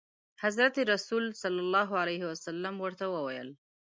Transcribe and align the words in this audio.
حضرت 0.43 0.75
رسول 0.93 1.23
صلعم 2.41 2.75
ورته 2.83 3.05
وویل. 3.15 3.49